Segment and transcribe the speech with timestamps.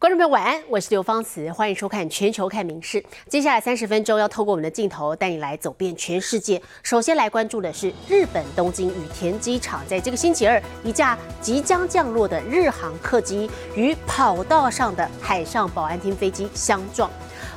[0.00, 3.02] 观众朋友晚安，我是刘芳慈，欢迎收看《全球看名事》。
[3.28, 6.62] 接下来三十分钟要透过我们的镜头带你来走遍全世界。
[6.84, 17.10] 首先来关注的是日本东京羽田机场，在这个星期二，一架即将降落的日航客机与跑道上的海上保安厅飞机相撞。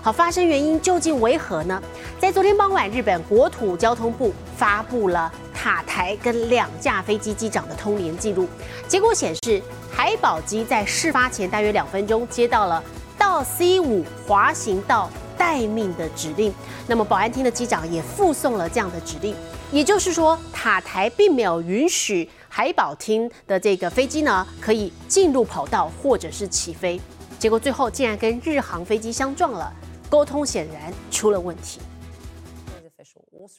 [0.04, 1.80] 好，发生原因究竟为何呢？
[2.20, 8.48] 在昨天傍晚，日本国土交通部发布了塔台跟两架飞机机长的通联记录，
[8.88, 9.62] 结果显示。
[9.94, 12.84] 海保机在事发前大约两分钟接到了
[13.20, 16.52] 到 C 五滑行道待命的指令，
[16.88, 19.36] 那么保安厅的机长也附送了这样的指令，
[19.72, 27.00] 也就是说塔台并没有允许海保厅的这个飞机呢可以进入跑道或者是起飞，
[27.38, 29.72] 结果最后竟然跟日航飞机相撞了，
[30.12, 31.80] 沟通显然出了问题。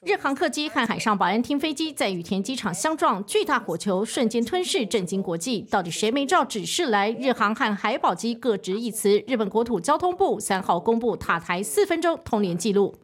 [0.04, 5.62] 日航客机和海上保安厅飞机在羽田机场相撞，巨大火球瞬间吞噬，震惊国际。
[5.62, 7.10] 到底谁没照指示来？
[7.18, 9.24] 日航和海保机各执一词。
[9.26, 12.94] 日本国土交通部三号公布塔台四分钟通联记录。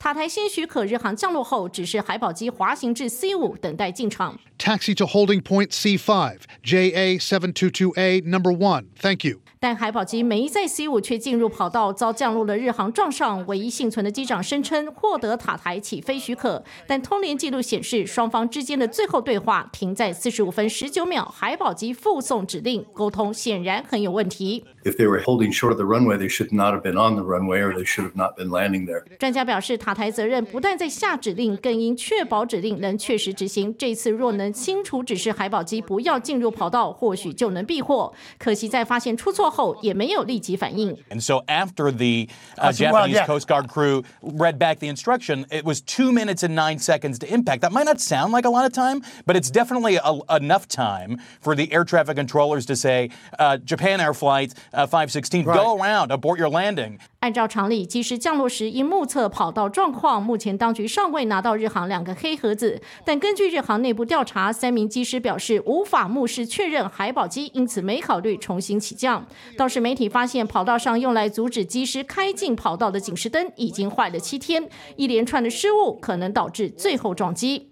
[0.00, 4.36] 塔台新许可日航降落后，指示海保机滑行至 C 五等待进场。
[4.58, 8.86] Taxi to holding point C five JA seven two two A number one.
[9.00, 9.38] Thank you.
[9.60, 13.44] 但海保机没在 C 五却进入跑道，遭降落的日航撞上。
[13.46, 24.64] 唯一幸存的机长声称获得塔台起飞许可，但通联记录显示双方之间的最后对话停在四十五分十九秒，海保机附送指令，沟通显然很有问题。
[24.87, 27.61] If they were holding short of the runway, they should not have been on the runway,
[27.61, 29.03] or they should have not been landing there.
[29.19, 33.73] 专家表示，塔台责任不但在下指令，更应确保指令能确实执行。
[33.77, 38.11] 这次若能清楚指示海保机不要进入跑道，或许就能避祸。
[38.37, 39.43] 可惜在发现出错。
[39.43, 46.11] And so after the uh, Japanese Coast Guard crew read back the instruction, it was two
[46.13, 47.59] minutes and nine seconds to impact.
[47.59, 51.19] That might not sound like a lot of time, but it's definitely a, enough time
[51.41, 55.56] for the air traffic controllers to say, uh, Japan Air Flight uh, 516, right.
[55.56, 56.98] go around, abort your landing.
[57.20, 60.22] 按照常理，机师降落时因目测跑道状况。
[60.22, 69.26] 目前当局尚未拿到日航两个黑盒子，但根据日航内部调查，三名机师表示无法目视确认海保机，因此没考虑重新起降。
[69.56, 77.66] 倒是媒体发现，跑道上用来阻止机师开进跑道的警示灯已经坏了七天，一连串的失误可能导致最后撞击。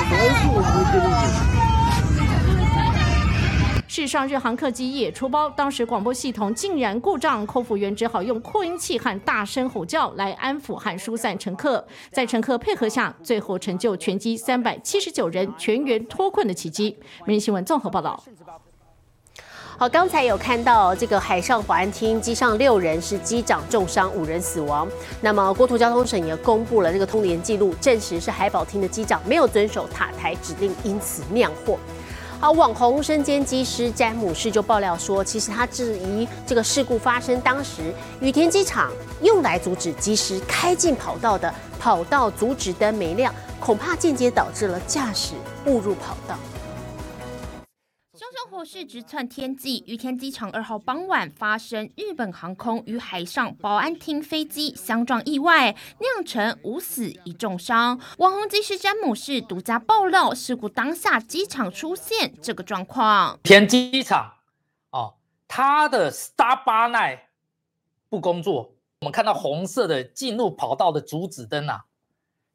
[3.96, 11.82] 事实上，日航客机也出包，当时广播系统竟然故障，空服员只好用扩音器和大声吼叫来安抚和疏散乘客。
[12.12, 16.98] 在乘客配合下，最后成就全机三百七十九人全员脱困的奇迹。
[17.24, 18.22] 每日新闻综合报道。
[19.78, 24.86] 好，刚才有看到这个海上保安厅机上六人是机长重伤，五人死亡。
[25.22, 31.78] 那么国土交通省也公布了这个通联记录，证实是海保厅的机长没有遵守塔台指令，因此酿祸。
[32.38, 38.92] 好，网红身兼机师詹姆士就爆料说，其实他质疑这个事故发生当时羽田机场
[39.22, 45.32] 用来阻止机师开进跑道的跑道阻止灯没亮，恐怕间接导致了驾驶
[45.64, 46.36] 误入跑道。
[48.50, 58.00] 火势直窜天际，羽田机场二号傍晚发生日本航空与海上保安厅飞机相撞意外，酿成五死一重伤。
[58.18, 63.38] 网红机师詹姆士独家爆料，事故当下机场出现这个状况。
[63.42, 64.34] 田机场
[64.90, 65.14] 哦，
[65.48, 67.28] 它的 Star 八奈
[68.08, 71.84] 不工作，我们看到红色的进入跑道的阻止灯啊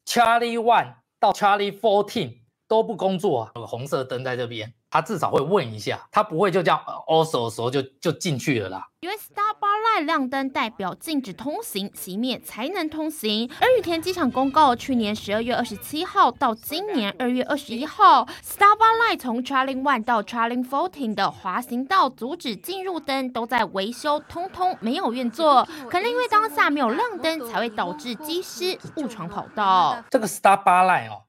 [0.06, 4.74] ，Charlie One 到 Charlie Fourteen 都不工作啊，有个红色灯在这边。
[4.91, 8.90] 他至少会问一下，他不会就这样 also 的时候就就进去了啦。
[9.00, 13.50] 因为 Star Bar Light 亮灯代表禁止通行，熄灭才能通行。
[13.59, 25.66] 而羽田机场公告，去年十二月二十七号到今年二月二十一号，Star Bar Light 从 Charlie One 到 Charlie Fourteen 的滑行道阻止进入灯都在维修，通通没有运作。
[25.90, 30.04] 可能因为当下没有亮灯，才会导致机师误闯跑道。
[30.12, 31.24] 这个 Star Bar Light 哦，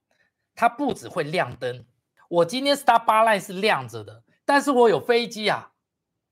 [0.57, 1.87] 它不只会亮灯。
[2.33, 5.73] 我今天 Star Bar Line 是亮着的，但是我有飞机啊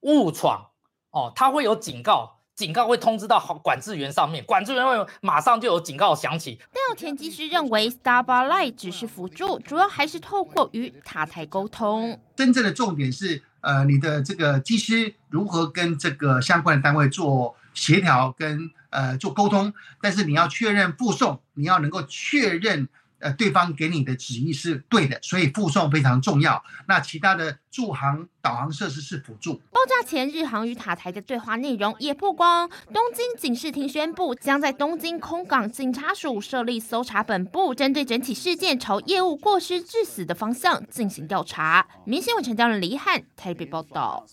[0.00, 0.68] 误闯
[1.10, 6.58] 哦，它会有警告，警告会通知到管制员上面，管制员会马上就有警告响起。
[6.72, 12.18] 但有田技师认为 Star Bar Line 只是辅助，主要还是透过与塔台沟通。
[12.34, 22.88] 真正的重点是，呃，你的这个机师如何跟这个相关的单位做协调跟呃做沟通，但是你要确认附送，你要能够确认。
[23.20, 26.62] 呃，对方给你的旨意是对的，所以附送非常重要。
[26.88, 29.54] 那其他的驻航导航设施是辅助。
[29.70, 32.68] 爆炸前，日航与塔台的对话内容也曝光。
[32.92, 41.86] 东京警视厅宣布，将在东京空港警察署设立搜查本部，针对整体事件朝业务过失致死的方向进行调查。
[42.04, 44.26] 明新闻陈教人李汉台北报道。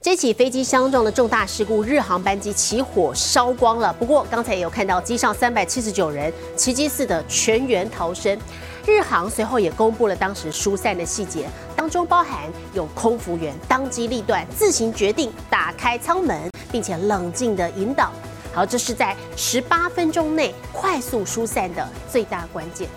[0.00, 3.92] 这起飞机相撞的重大事故，日航班机起火烧光了。
[3.92, 8.36] 不过刚才也有看到机上三百七十九人奇迹似的全员逃生。
[8.84, 18.10] 日航随后也公布了当时疏散的细节，当中包含有空服员当机立断自行决定打开舱门，并且冷静的引导。
[18.52, 22.88] 好，这是在十八分钟内快速疏散的最大关键。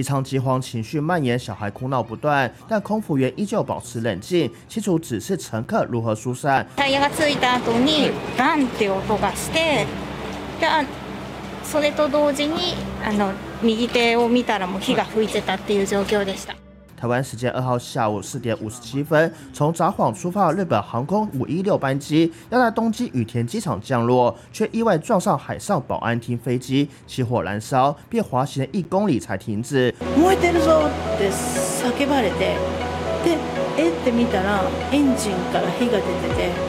[0.00, 6.66] 机舱饥荒情绪蔓延，小孩哭闹不断，但空服员依旧保持冷静，清楚指示乘客如何疏散。
[6.74, 9.84] タイヤがついた後にバンって音がして、
[10.58, 10.66] で、
[11.62, 12.74] それと同時に
[13.04, 13.32] あの
[13.62, 16.56] 右手を見たらもう火が吹いてたっていう状況でした。
[16.99, 29.93] 台湾时间二号下午四点五十七分，从札幌出发的日本航空五一六班机要在东京羽田机场降落，却意外撞上海上保安厅飞机，起火燃烧，并滑行了一公里才停止。
[30.17, 32.55] 燃えてるぞって叫ばれて、
[33.25, 33.37] で、
[33.77, 34.61] えって見たら
[34.91, 36.68] エンジンから火が出てて。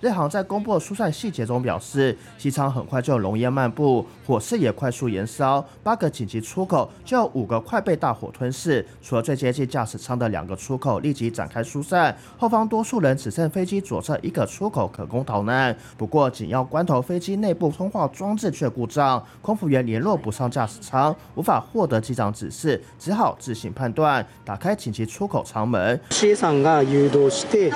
[0.00, 8.84] 日航在公布的疏散细节中表示，机舱很快就有浓烟漫步，火势也快速燃烧，八个紧急出口就有五个快被大火吞噬。
[9.02, 15.74] 除了最接近驾驶舱的两个出口立即展开疏散，后方多数人只剩飞机左侧一个出口可供逃难。
[15.96, 25.98] 不过紧要关头，飞机内部通话装置却故障，空服员联络不上驾驶舱，无法获得机长指示，只好自行判断打开紧急出口舱门。
[26.36, 27.70] さんが誘導して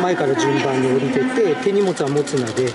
[0.00, 1.65] 前から順番に降りてて。
[1.66, 2.72] 手荷物は持つので。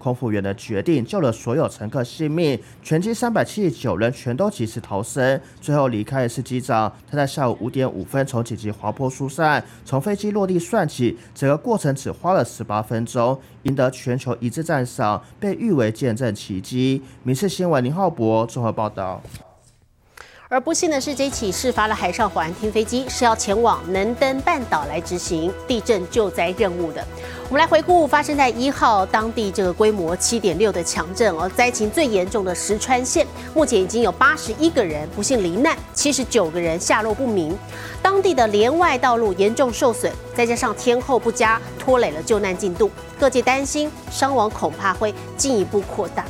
[0.00, 5.40] 空服员的决定救了所有乘客性命，全机三百七十九人全都及时逃生。
[5.60, 17.02] 最后离开的是机长，他在下午五点五分从紧急滑坡疏散，从飞机落地算起，整个过程只花了十八分钟，赢得全球一致赞赏，被誉为见证奇迹。
[17.24, 19.20] 民事新闻林浩博综合报道。
[20.53, 27.01] 而不幸的是，这起事发了海上保安厅飞机是要前往能登半岛来执行地震救灾任务的。
[27.47, 37.57] 我们来回顾发生在一号当地这个规模七点六的强震，而灾情最严重的石川县，目前已经有八十一个人不幸罹难，七十九个人下落不明。
[38.01, 42.91] 当地的连外道路严重受损，再加上天候不佳，拖累了救难进度。
[43.17, 46.25] 各界担心伤亡恐怕会进一步扩大。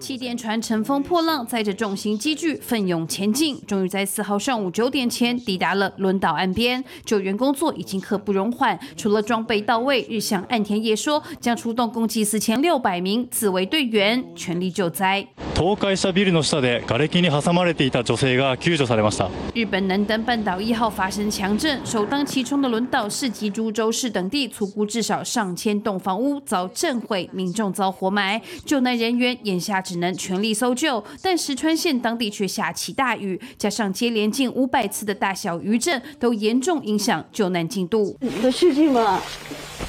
[0.00, 6.82] 气垫船乘风破浪，载着重型机具奋勇前进，终于在四号上午九点前抵达了轮岛岸边。
[7.04, 15.26] 救援工作已经刻不容缓，除了装备到位，日向岸田也说将出动共计四千六百名自卫队员，全力救灾。
[15.56, 19.28] 倒壊したビルの下で瓦礫に挟まれていた女性が救助されました。
[19.52, 29.80] 日本能登半岛一号发生强震，首当其冲的轮岛市及株洲市等地，粗估至少上千栋房屋遭震毁，民众遭活埋，救难人员眼下。
[29.84, 38.16] 只能全力搜救，但石川县当地却下起大雨，加上接连近五百次的大小余震，都严重影响救难进度。
[38.50, 39.20] 主人は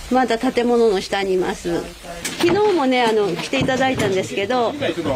[0.09, 1.81] まだ建物の下にいます。
[2.39, 4.73] 昨日もねあの来ていただいたんですけど、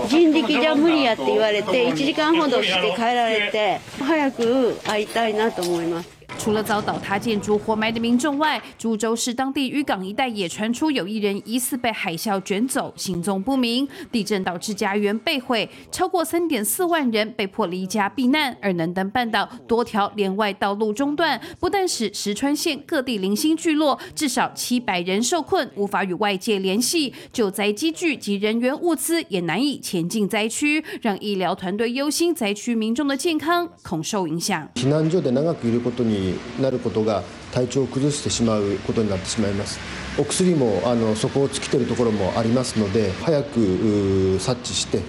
[0.08, 6.10] 人力じゃ無理やって言われて1時間ほどして帰られて、早く会いたいなと思います。
[6.40, 13.88] 除了遭倒塌建筑活埋的民众外，株洲市当地渔港一带也传出有一人疑似被海啸卷走，行踪不明。
[14.12, 18.56] 地震导致家园被毁，超过三点四万人被迫离家避难。
[18.62, 34.68] 而能登半岛多条连外道路中断，不但使石川县各地零星聚落至少七百人受困，无法与外界联系，救灾机具及人员物资也难以前进灾区，让医疗团队忧心灾区民众的健康恐受影响。
[34.74, 36.19] 避難所で長くいることに
[36.61, 37.23] なることが
[37.53, 39.79] 体調を崩してしまうことになってしまいます
[40.19, 45.01] お薬もあの底を尽きているところもありますので早く察知して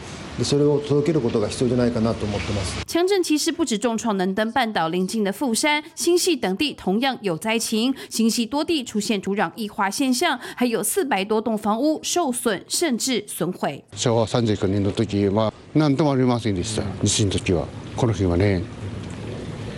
[0.44, 2.84] それを届けることが必要じゃないかなと思ってます。
[2.88, 7.94] 强震其实不止重创能登半岛邻近的富山、新系等地，同样有灾情。
[8.10, 13.84] 新系多地出现土壤异化现象，还有四百多栋房屋受损甚至损毁。
[13.96, 16.84] 昭和三十九年の時は何ともありませんでした。
[17.04, 18.64] 地震の時はこの日はね。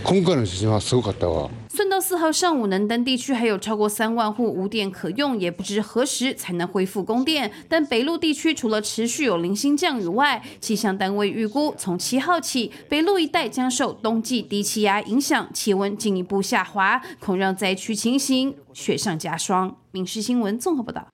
[0.03, 1.49] 今回の地震はすごかったわ。
[1.69, 7.51] 算到四号上午，能登地区还有超过三万户无电可用，也不知何时才能恢复供电。
[7.69, 19.77] 但北陆地区除了持续有零星降雨外，气象单位预估，从七号起，北陆一带将受冬季低气压影响，气温进一步下滑，恐让灾区情形雪上加霜。
[19.91, 21.07] 民事新闻综合报道。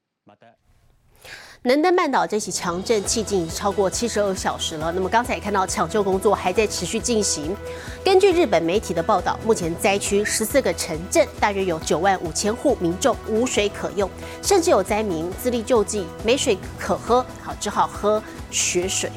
[1.62, 4.90] 能登半岛这起强震迄今已经超过七十二小时了。
[4.92, 7.54] 那么刚才也看到抢救工作还在持续进行。
[8.02, 14.08] 根据日本媒体的报道，目前灾区十四个城镇，大约有九万五千户民众无水可用，
[14.40, 19.10] 甚至有灾民自力救济，没水可喝，好只好喝雪水。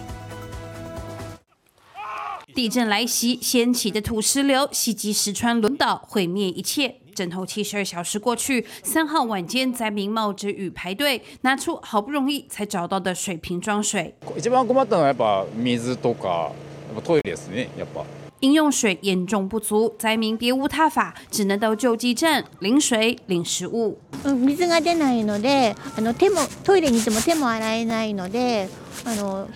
[2.53, 7.02] 地震来袭，掀起的土石流袭击石川轮岛，毁灭一切。
[7.14, 14.14] 震后七十二小时过去，三号晚间，灾民冒着雨排队，拿出好不容易才找到的水瓶装水。
[14.36, 16.52] 一番困ったのはやっぱ水とかや
[16.92, 17.68] っぱトイレですね。
[17.76, 18.04] やっぱ
[18.40, 23.98] 饮用水严重不足，灾民别无他法，只能到救济站领水、领食物。
[24.22, 28.68] 水が出ないので、あの手もトイレに行っても手も洗えないので、
[29.04, 29.48] あの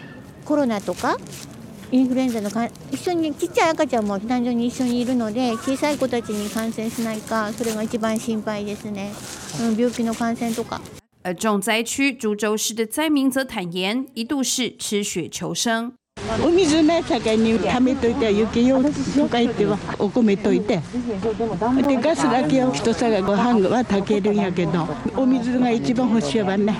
[0.44, 1.16] コロナとか。
[1.91, 9.11] インフルエンザのか一緒にちっちゃい赤ちゃんも避難所に一緒にいるので小さい子たちに感染しないかそれが一番心配ですね、
[9.61, 10.81] うん、病気の感染とか。
[11.23, 15.93] 而重灾区株洲市的灾民则坦言，一度是吃血求生。
[16.43, 20.81] お水ね酒に溜めといて雪よとか言ってはお米といて
[21.87, 26.75] でガスだけを一皿ご飯は炊けるんやけどお水が一番欲しいわね。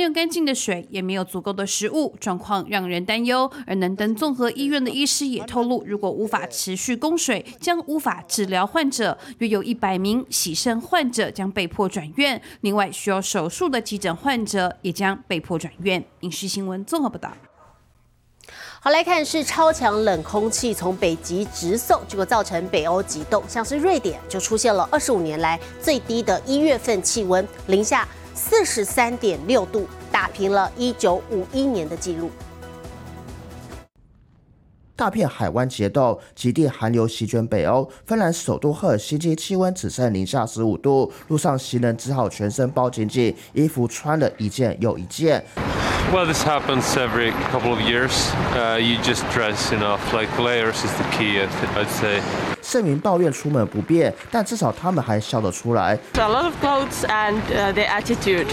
[0.00, 3.52] 没有干净的水，也没有足够的食物，状况让人担忧。
[3.66, 9.18] 而能登综合医院的医师也透露，如果无法持续供水，将无法治疗患者。
[9.40, 16.02] 约有一百名洗肾患者将被迫转院，另外需要手术的急诊患者也将被迫转院。
[16.20, 17.30] 影视新闻综合报道。
[18.80, 28.08] 好，来看是超强冷空气从北极直送，结果造成北欧极冻，像是瑞典就出现了二十五年来最低的一月份气温零下。
[28.42, 32.30] 四十三点六度，打平了一九五一年的纪录。
[34.96, 37.90] 大片海湾结冻，极地寒流席卷北欧。
[38.06, 45.44] 芬兰首都赫尔辛基气温只剩零下十五度，路上行人只好全身包紧紧，衣服穿了一件又一件。
[46.10, 48.10] Well, this happens every couple of years.
[48.54, 50.00] Uh, you just dress enough.
[50.14, 52.49] Like layers is the key, I'd say.
[52.62, 55.98] 市民抱怨出门不便，但至少他们还笑得出来。
[56.14, 57.40] A lot of clothes and
[57.72, 58.46] the attitude,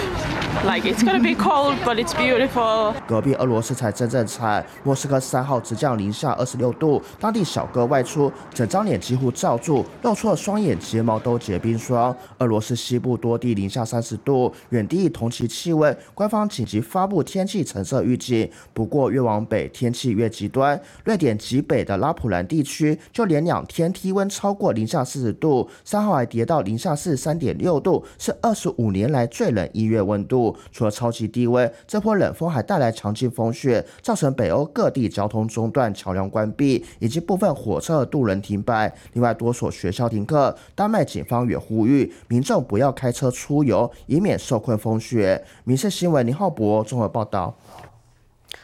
[0.64, 2.94] like it's gonna be cold, but it's beautiful.
[3.08, 12.16] 隔壁俄罗斯才真正惨，莫斯科三号直降零下二十六度，当地小哥外出，整张脸几乎罩住，露出了双眼、睫毛都结冰霜。
[12.40, 18.50] 俄罗斯西部多地零下三十度，远低于同期气温，官方紧急发布天气橙色预警。
[18.74, 20.80] 不过越往北，天气越极端。
[21.04, 23.97] 瑞典极北的拉普兰地区，就连两天天。
[23.98, 30.56] 低温超过零下四十度，三号还跌到零下四十三点六度，是二十五年来最冷一月温度。
[30.72, 38.94] 除了超级低温，这波冷风还带来强劲风雪，造成北欧各地交通中断、桥梁关闭，以及部分火车、渡轮停摆。
[39.14, 40.56] 另外，多所学校停课。
[40.76, 45.44] 丹麦警方也呼吁民众不要开车出游，以免受困风雪。
[45.64, 47.56] 民事新闻林浩博综合报道。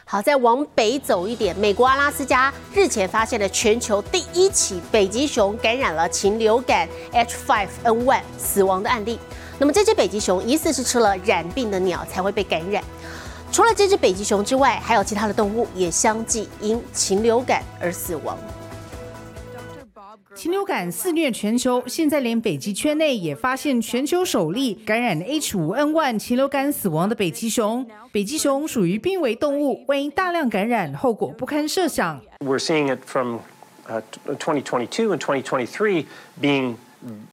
[0.06, 9.18] 好，再往北走一点，美国阿拉斯加日前发现了全球第一起北极熊感染了禽流感 H5N1 死亡的案例。
[9.58, 12.84] 那么这只北极熊疑似是吃了染病的鸟才会被感染。
[13.50, 18.36] 除了这只北极熊之外，还有其他的动物也相继因禽流感而死亡。
[20.34, 27.86] 禽流感肆虐全球，现在连北极圈内也发现全球首例感染 H5N1 禽流感死亡的北极熊。
[28.10, 32.20] 北极熊属于濒危动物，万一大量感染，后果不堪设想。
[32.40, 33.38] We're seeing it from
[34.26, 36.06] 2022 and 2023
[36.40, 36.74] being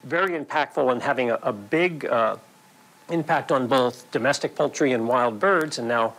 [0.08, 2.08] very impactful and having a big
[3.11, 6.13] impact on both domestic poultry and wild birds, and now.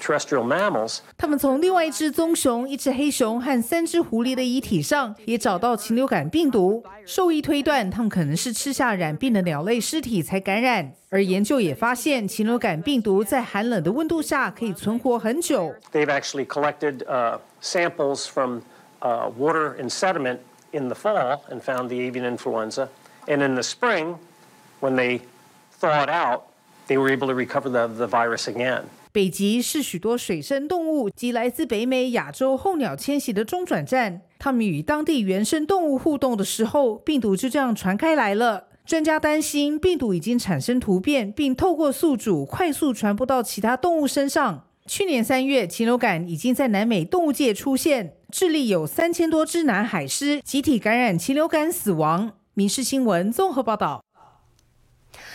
[0.00, 1.00] terrestrial mammals。
[1.18, 10.90] 他们从另外一只棕熊、一只黑熊和三只狐狸的遗体上也找到禽流感病毒，兽医推断他们可能是吃下染病的鸟类尸体才感染。
[11.10, 15.74] 而研究也发现，禽流感病毒在寒冷的温度下可以存活很久。
[15.92, 17.04] They've actually collected
[17.60, 18.62] samples from
[19.02, 20.38] water and sediment
[20.72, 22.88] in the fall and found the avian influenza,
[23.26, 24.14] and in the spring,
[24.80, 25.20] when they
[25.91, 26.41] out,
[26.87, 28.83] they were able to recover the the virus again.
[29.11, 34.21] 北极是许多水生动物及来自北美、亚洲候鸟迁徙的中转站。
[34.39, 38.65] 它们与当地原生动物互动的时候，病毒就这样传开来了。
[38.85, 44.65] 专家担心，病毒已经产生突变，并透过宿主快速传播到其他动物身上。
[44.85, 52.33] 去年三月，禽流感已经在南美动物界出现，智利有三千多只南海狮集体感染禽流感死亡。
[52.55, 54.03] 民事新闻综合报道。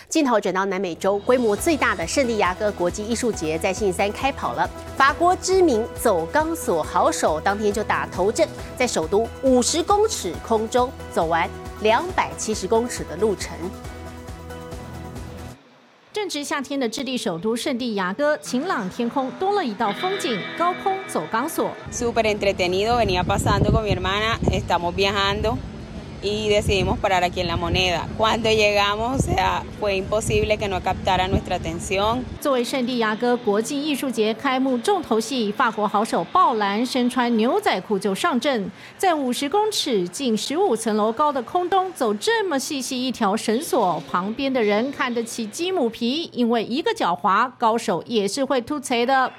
[0.09, 4.69] 镜头转到南美洲，规模最大的圣地亚哥国际艺术节在星期三开跑了。
[4.97, 11.47] 法国知名走钢索好手当天就打头阵，在首都五十公尺空中走完
[11.83, 13.55] 两百七十公尺的路程。
[16.11, 21.71] 正值夏天的智利首都圣地亚哥，晴朗天空多了一道风景——高空走钢索。
[21.93, 25.59] Super entretenido, venía pasando con mi hermana, estamos viajando.
[32.41, 49.33] 作为圣地亚哥国际艺术节开幕重头戏，法国好手鲍兰身穿牛仔裤就上阵，在五十公尺、近十五层楼高的空中走这么细细一条绳索，旁边的人看得起鸡母皮，因为一个脚滑，高手也是会突锤的。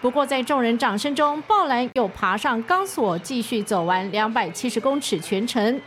[0.00, 5.80] 不过，在众人掌声中，鲍兰又爬上钢索，继续走完两百七十公尺全程。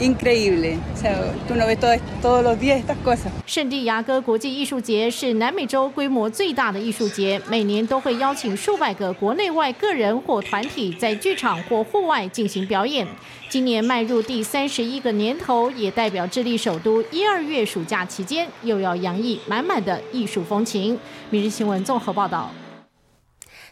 [0.00, 0.78] Increíble.
[0.94, 1.78] O sea, tú no ves
[2.22, 3.30] todos los días estas cosas.
[3.46, 13.06] 圣地亚哥国际艺术节是南美洲规模最大的艺术节，每年都会邀请数百个国内外个人或团体在剧场或户外进行表演。
[13.48, 20.98] 今年迈入第三十一个年头，也代表智利首都一二月暑假期间又要洋溢满满的艺术风情。
[21.30, 22.50] 每日新闻综合报道。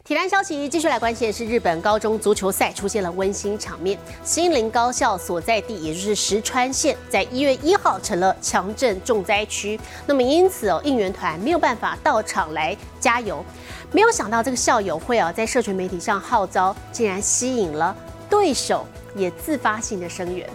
[0.09, 3.99] 体坛消息继续来关心是，日本高中足球赛出现了温馨场面。
[4.25, 9.79] 新林高校所在地，也就是石川县，在一月一号成了强震重灾区。
[10.07, 13.45] 那么因此哦，应援团没有办法到场来加油。
[13.93, 17.95] 没有想到这个校友会啊，在社群媒体上号召，竟然吸引了
[18.31, 18.87] 对手。
[19.15, 20.49] 也自发性的声援。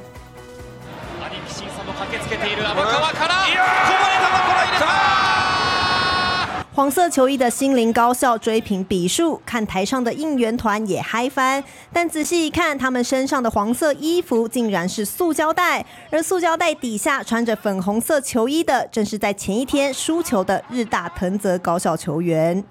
[6.75, 11.63] 黄色球衣的心灵高校追平比数，看台上的应援团也嗨翻。
[11.91, 22.63] 但仔细一看，他们身上的黄色衣服竟然是塑胶袋，而塑胶袋底下穿着粉红色球衣的，正是在前一天输球的日大藤泽高校球员。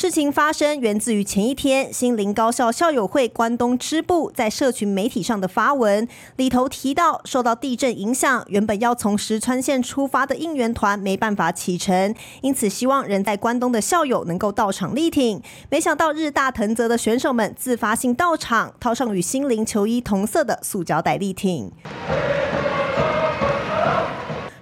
[0.00, 15.42] 事情发生源自于前一天，新林高校校友会关东支部在社群媒体上的发文，里头提到受到地震影响，原本要从石川县出发的应援团没办法启程，因此希望人在关东的校友能够到场力挺。
[15.68, 21.70] 没想到日大藤泽的选手们自发性到场，套上与新林球衣同色的塑胶袋力挺。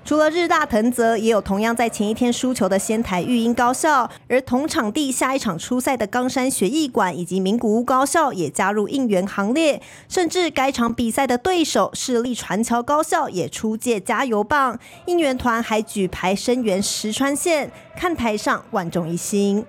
[0.08, 19.66] 除了日大藤泽，也有同样在前一天输球的仙台育英高校，而同场地下一场初赛的冈山学艺馆以及名古屋高校也加入应援行列，甚至该场比赛的对手势力传桥高校也出借加油棒，应援团还举牌声援石川县，看台上万众一心。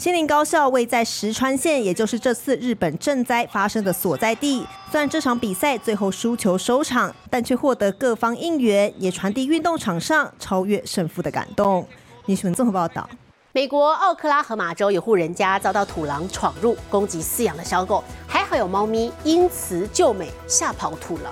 [0.00, 4.66] 新林高校位在石川县，也就是这次日本震灾发生的所在地。
[4.90, 11.86] 虽然这场比赛最后输球收场，但却获得各方应援，也传递运动场上超越胜负的感动。
[12.24, 13.06] 女新闻综合报道：
[13.52, 21.30] 美国奥克拉荷马州有户人家遭到土狼闯入，攻击饲养的小狗，还好有猫咪因此救美，吓跑土狼。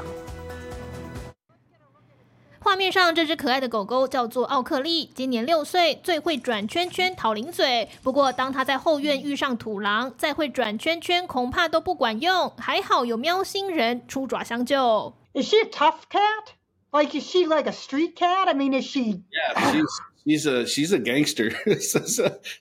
[2.69, 7.89] 画面上这只可爱的狗狗叫做奥克利，今年六岁，最会转圈圈讨零嘴。
[8.03, 12.53] 不过当它在后院遇上土狼，再会转圈圈恐怕都不管用。
[12.59, 15.15] 还好有喵星人出爪相救。
[15.33, 16.53] Is she a tough cat?
[16.93, 18.49] Like is she like a street cat?
[18.49, 19.23] I mean, is she?
[19.33, 19.87] Yeah, she's
[20.27, 21.51] she's a she's a gangster.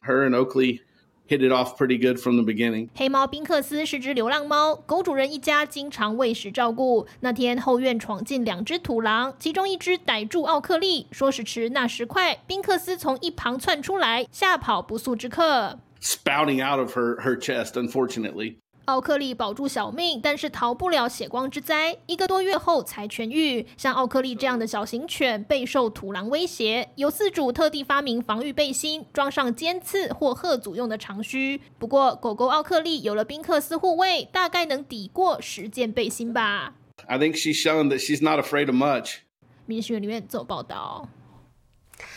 [0.03, 0.83] Her and Oakley.
[1.27, 2.89] Hit it off pretty good from the beginning。
[2.95, 7.07] 黑猫宾克斯是只流浪猫，狗主人一家经常喂食照顾。
[7.19, 15.79] 那天后院闯进两只土狼，其中一只逮住奥克利，说时迟那时快，宾克斯从一旁窜出来，吓跑不速之客。
[15.99, 18.57] Spouting out of her her chest, unfortunately.
[18.87, 21.97] 奥克利保住小命，但是逃不了血光之灾。
[22.05, 23.67] 一个多月后才痊愈。
[23.75, 31.59] 像奥克利这样的小型犬备受土狼威胁，有饲主特地发明防御背心，装上尖刺或鹤组用的长须。
[31.77, 36.75] 不过，狗狗奥克利有了宾克斯护卫，大概能抵过十件背心吧。
[37.07, 39.17] I think she's shown that she's not afraid of much。
[39.65, 41.09] 民学里面做报道。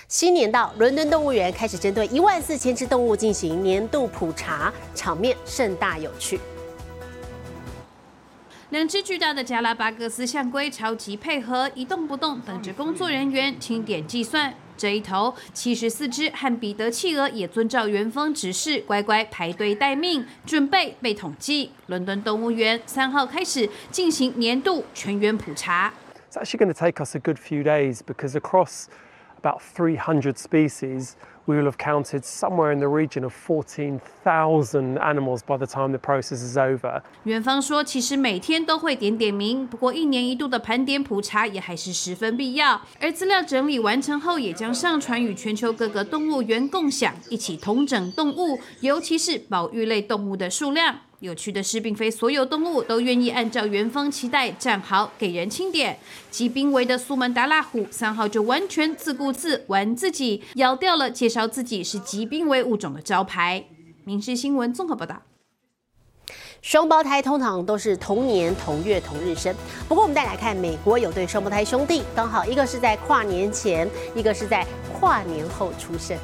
[0.07, 6.39] 新年到，伦敦动物园开始针对一万四千只动物进行年度普查，场面盛大有趣。
[8.71, 14.55] 两只巨大的加拉巴戈斯象龟超级配合，一动不动，等着工作人员清点计算。
[14.77, 21.73] 这一头七十四只和彼得企鹅也遵照园方指示，乖乖排队待命，准备被统计。
[21.89, 25.93] 伦敦动物园三号开始进行年度全员普查。
[26.31, 28.85] It's actually going to take us a good few days because across
[29.43, 31.15] about 300 species,
[31.51, 35.99] we will have counted somewhere in the region of 14,000 animals by the time the
[35.99, 37.03] process is over.
[37.25, 42.81] 元芳说，其实每天都会点点名，不过一年一度的盘点普查也还是十分必要。
[43.01, 51.01] 而资料整理完成后，也将上传与全球各个动物园共享，一起同整动物，尤其是保育类动物的数量。
[51.21, 55.99] 有趣的是，并非所有动物都愿意按照园方期待站好给人清点。
[56.31, 63.65] 极濒危的苏门答腊虎三号就完全自顾自玩自己，咬掉了介绍自己是极濒危物种的招牌。
[64.05, 65.23] 民事新闻综合报道。
[66.63, 69.55] 双胞胎通常都是同年同月同日生，
[69.89, 74.67] 不过我们再来看美国有对双胞胎兄弟，刚好一个是在跨年前，一个是在
[74.99, 76.17] 跨年后出生。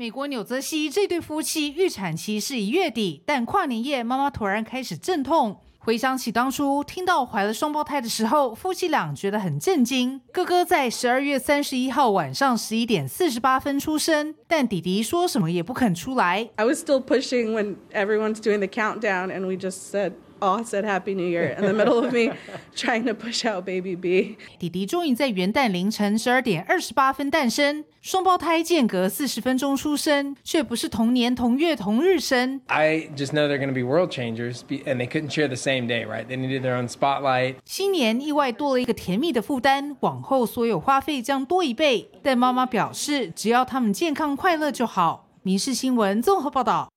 [0.00, 5.58] 美国纽泽西这对夫妻预产期是一月底，但跨年夜妈妈突然开始阵痛。
[5.80, 10.20] 回想起当初听到怀了双胞胎的时候，夫妻俩觉得很震惊。
[10.32, 16.48] 哥哥在十二月三十一号晚上十一点四十八分出生，但弟弟说什么也不肯出来。
[16.54, 20.12] I was still pushing when everyone's doing the countdown, and we just said.
[20.40, 22.32] All said Happy New Year in the middle of me
[22.74, 24.36] trying to push out baby B。
[24.58, 32.60] 弟弟终于在元旦凌晨十二点二十八分诞生，双胞胎间隔四十分钟出生，却不是同年同月同日生。
[32.66, 36.06] I just know they're going to be world changers, and they couldn't share the same day,
[36.06, 36.26] right?
[36.26, 37.56] They needed their own spotlight.
[37.64, 42.10] 新年意外多了一个甜蜜的负担，往后所有花费将多一倍。
[42.22, 45.26] 但妈妈表示，只要他们健康快乐就好。
[45.42, 46.88] 民事新闻综合报道。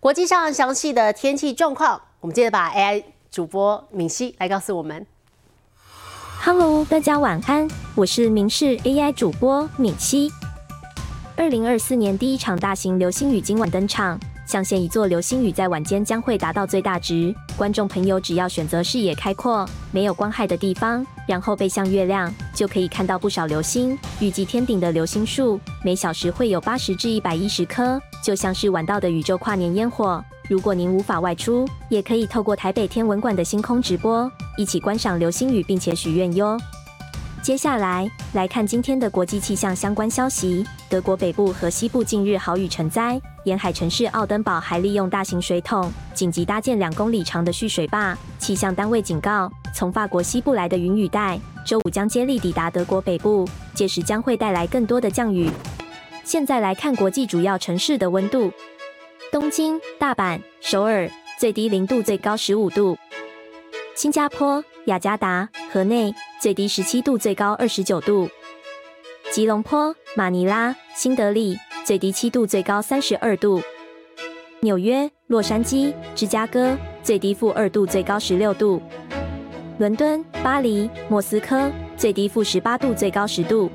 [0.00, 5.04] 国际上详细的天气状况，我们接着把 AI 主播敏熙来告诉我们。
[6.40, 10.30] Hello，大家晚安，我是明视 AI 主播敏熙。
[11.36, 14.20] 二零二四年第一场大型流星雨今晚登场。
[14.48, 23.96] 象限一座流星雨在晚间将会达到最大值，观众朋友只要选择视野开阔、没有光害的地方，然后背向月亮，就可以看到不少流星。
[24.20, 30.24] 预计天顶的流星数每小时会有八十至一百一十颗，就像是晚到的宇宙跨年烟火。
[30.48, 36.56] 如果您无法外出，也可以透过台北天文馆的星空直播，一起观赏流星雨，并且许愿哟。
[37.42, 40.64] 接下来来看今天的国际气象相关消息。
[40.88, 48.16] 德国北部和西部近日豪雨成灾，沿海城市奥登堡还利用大型水桶紧急搭建两公里长的蓄水坝。
[48.38, 55.50] 气象单位警告，从法国西部来的云雨带周五将接力抵达德国北部，届时将会带来更多的降雨。
[56.22, 58.52] 现在来看国际主要城市的温度：
[59.32, 62.96] 东京、大阪、首尔，最低零度，最高十五度；
[63.94, 68.28] 新加坡、雅加达、河内，最低十七度，最高二十九度。
[69.30, 71.58] 吉隆坡、马尼拉、新德里，
[71.88, 73.62] 最低七度，最高三十二度；
[74.60, 78.78] 纽约、洛杉矶、芝加哥，最低负二度，最高十六度；
[79.78, 83.70] 伦敦、巴黎、莫斯科，最低负十八度，最高十度。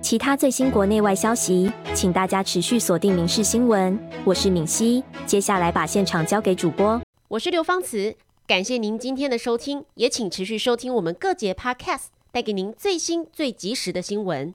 [0.00, 3.96] 其他最新国内外消息，请大家持续锁定《民事新闻》。
[4.24, 7.00] 我是敏熙，接下来把现场交给主播。
[7.28, 8.16] 我是刘芳慈，
[8.48, 12.06] 感谢您今天的收听，也请持续收听我们各节 Podcast。
[12.32, 14.52] 带给您最新、最及时的新闻。